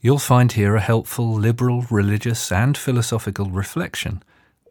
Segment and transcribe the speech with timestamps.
[0.00, 4.22] you'll find here a helpful liberal, religious, and philosophical reflection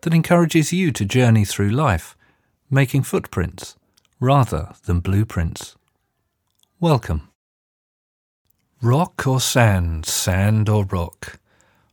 [0.02, 2.16] that encourages you to journey through life,
[2.70, 3.76] making footprints
[4.20, 5.76] rather than blueprints.
[6.80, 7.30] Welcome.
[8.82, 11.40] Rock or sand, sand or rock,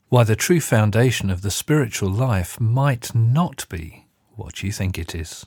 [0.09, 5.15] why the true foundation of the spiritual life might not be what you think it
[5.15, 5.47] is.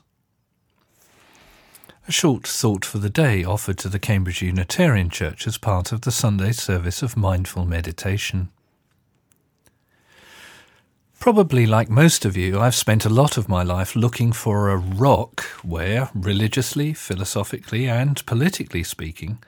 [2.08, 6.00] A short thought for the day offered to the Cambridge Unitarian Church as part of
[6.00, 8.48] the Sunday service of mindful meditation.
[11.20, 14.78] Probably like most of you, I've spent a lot of my life looking for a
[14.78, 19.38] rock where, religiously, philosophically, and politically speaking,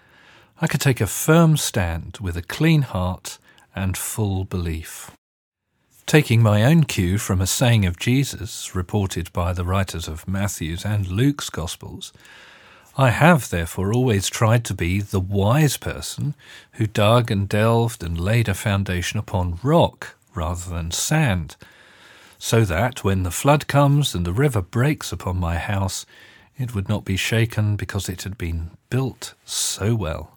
[0.61, 3.39] I could take a firm stand with a clean heart
[3.75, 5.11] and full belief.
[6.07, 10.85] Taking my own cue from a saying of Jesus, reported by the writers of Matthew's
[10.85, 12.13] and Luke's Gospels,
[12.99, 16.35] I have, therefore, always tried to be the wise person
[16.73, 21.57] who dug and delved and laid a foundation upon rock rather than sand,
[22.39, 26.05] so that when the flood comes and the river breaks upon my house,
[26.59, 30.32] it would not be shaken because it had been built so well.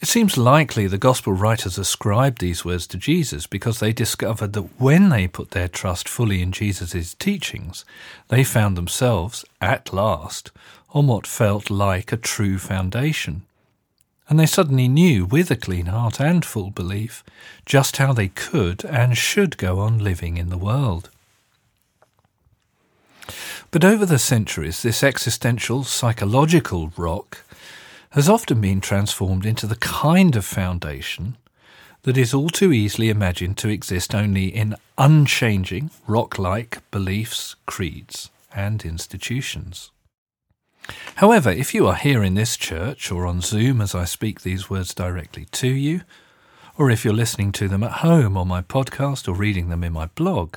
[0.00, 4.80] It seems likely the Gospel writers ascribed these words to Jesus because they discovered that
[4.80, 7.84] when they put their trust fully in Jesus' teachings,
[8.28, 10.52] they found themselves, at last,
[10.94, 13.42] on what felt like a true foundation.
[14.26, 17.22] And they suddenly knew, with a clean heart and full belief,
[17.66, 21.10] just how they could and should go on living in the world.
[23.70, 27.44] But over the centuries, this existential, psychological rock
[28.12, 31.36] has often been transformed into the kind of foundation
[32.02, 38.30] that is all too easily imagined to exist only in unchanging, rock like beliefs, creeds,
[38.54, 39.90] and institutions.
[41.16, 44.68] However, if you are here in this church or on Zoom as I speak these
[44.68, 46.00] words directly to you,
[46.76, 49.92] or if you're listening to them at home on my podcast or reading them in
[49.92, 50.56] my blog,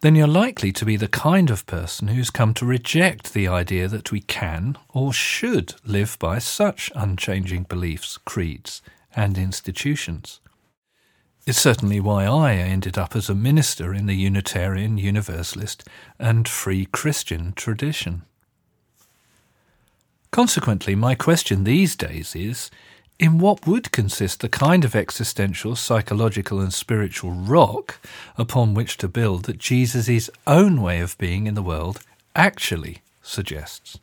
[0.00, 3.88] then you're likely to be the kind of person who's come to reject the idea
[3.88, 8.82] that we can or should live by such unchanging beliefs, creeds,
[9.14, 10.40] and institutions.
[11.46, 15.86] It's certainly why I ended up as a minister in the Unitarian, Universalist,
[16.18, 18.22] and Free Christian tradition.
[20.30, 22.70] Consequently, my question these days is
[23.18, 27.98] in what would consist the kind of existential, psychological, and spiritual rock
[28.36, 32.00] upon which to build that Jesus' own way of being in the world
[32.34, 33.98] actually suggests.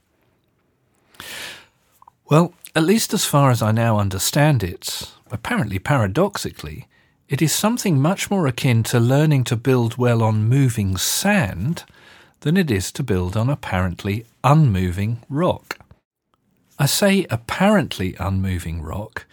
[2.30, 6.88] Well, at least as far as I now understand it, apparently paradoxically,
[7.28, 11.84] it is something much more akin to learning to build well on moving sand
[12.42, 15.81] than it is to build on apparently unmoving rock.
[16.82, 19.28] I say apparently unmoving rock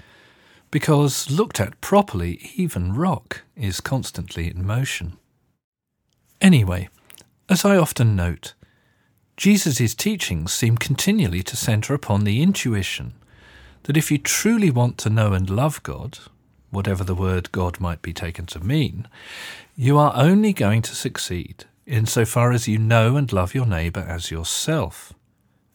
[0.70, 5.16] because, looked at properly, even rock is constantly in motion.
[6.42, 6.90] Anyway,
[7.48, 8.52] as I often note,
[9.38, 13.14] Jesus' teachings seem continually to centre upon the intuition
[13.84, 16.18] that if you truly want to know and love God,
[16.68, 19.08] whatever the word God might be taken to mean,
[19.74, 24.30] you are only going to succeed insofar as you know and love your neighbour as
[24.30, 25.14] yourself.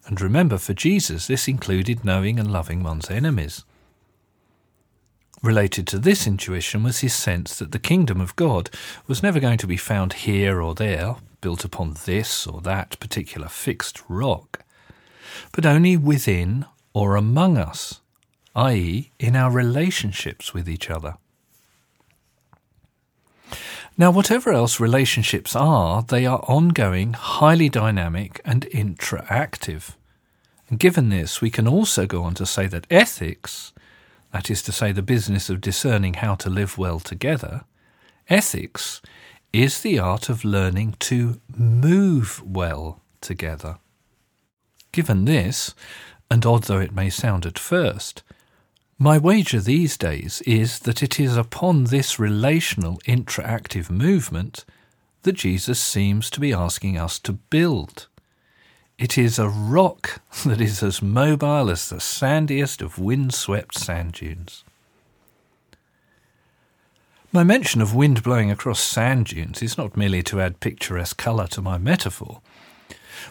[0.05, 3.63] And remember, for Jesus, this included knowing and loving one's enemies.
[5.41, 8.69] Related to this intuition was his sense that the kingdom of God
[9.07, 13.49] was never going to be found here or there, built upon this or that particular
[13.49, 14.63] fixed rock,
[15.51, 17.99] but only within or among us,
[18.55, 21.15] i.e., in our relationships with each other.
[23.97, 29.95] Now, whatever else relationships are, they are ongoing, highly dynamic, and interactive.
[30.75, 33.73] Given this, we can also go on to say that ethics,
[34.31, 37.65] that is to say, the business of discerning how to live well together,
[38.29, 39.01] ethics
[39.51, 43.77] is the art of learning to move well together.
[44.91, 45.75] Given this,
[46.31, 48.23] and odd though it may sound at first,
[48.97, 54.65] my wager these days is that it is upon this relational interactive movement
[55.23, 58.07] that Jesus seems to be asking us to build.
[58.97, 64.63] It is a rock that is as mobile as the sandiest of wind-swept sand dunes.
[67.31, 71.47] My mention of wind blowing across sand dunes is not merely to add picturesque colour
[71.47, 72.41] to my metaphor,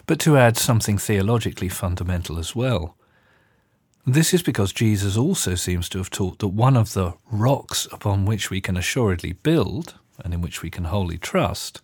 [0.05, 2.97] but to add something theologically fundamental as well.
[4.05, 8.25] This is because Jesus also seems to have taught that one of the rocks upon
[8.25, 11.79] which we can assuredly build, and in which we can wholly trust,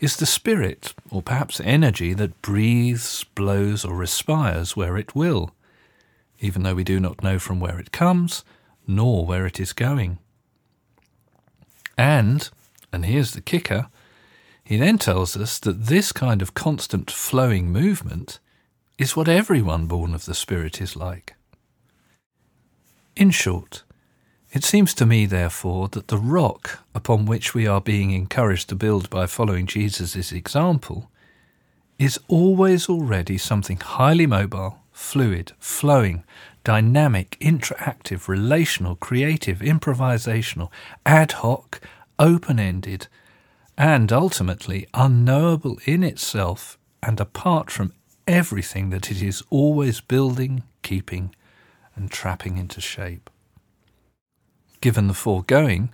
[0.00, 5.50] is the spirit, or perhaps energy, that breathes, blows, or respires where it will,
[6.40, 8.44] even though we do not know from where it comes,
[8.86, 10.18] nor where it is going.
[11.96, 12.48] And,
[12.92, 13.88] and here's the kicker,
[14.62, 18.38] he then tells us that this kind of constant flowing movement
[18.98, 21.34] is what everyone born of the Spirit is like.
[23.16, 23.82] In short,
[24.52, 28.74] it seems to me, therefore, that the rock upon which we are being encouraged to
[28.74, 31.10] build by following Jesus' example
[31.98, 36.24] is always already something highly mobile, fluid, flowing,
[36.64, 40.70] dynamic, interactive, relational, creative, improvisational,
[41.04, 41.80] ad hoc,
[42.18, 43.06] open ended,
[43.76, 47.92] and ultimately unknowable in itself and apart from
[48.26, 51.34] everything that it is always building, keeping,
[51.94, 53.30] and trapping into shape.
[54.80, 55.90] Given the foregoing,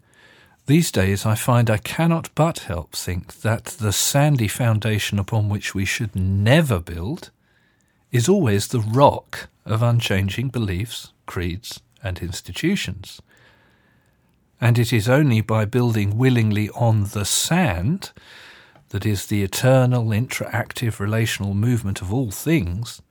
[0.66, 5.74] these days I find I cannot but help think that the sandy foundation upon which
[5.74, 7.30] we should never build
[8.10, 13.20] is always the rock of unchanging beliefs, creeds, and institutions.
[14.60, 18.12] And it is only by building willingly on the sand,
[18.90, 23.02] that is the eternal, interactive, relational movement of all things,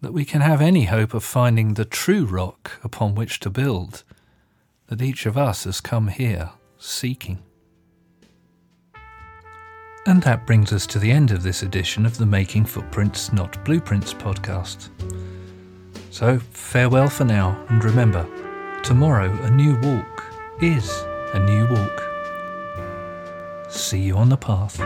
[0.00, 4.04] that we can have any hope of finding the true rock upon which to build,
[4.88, 7.38] that each of us has come here seeking.
[10.06, 13.64] And that brings us to the end of this edition of the Making Footprints, Not
[13.64, 14.90] Blueprints podcast.
[16.10, 18.24] So, farewell for now, and remember,
[18.82, 20.24] tomorrow a new walk
[20.62, 20.88] is
[21.34, 22.02] a new walk.
[23.68, 24.80] See you on the path.